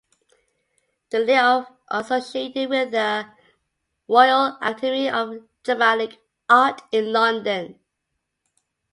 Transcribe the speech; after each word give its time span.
The 1.11 1.19
Lir 1.19 1.59
is 1.61 1.67
associated 1.91 2.71
with 2.71 2.89
the 2.89 3.29
Royal 4.07 4.57
Academy 4.59 5.07
of 5.07 5.43
Dramatic 5.61 6.17
Art 6.49 6.81
in 6.91 7.13
London. 7.13 7.79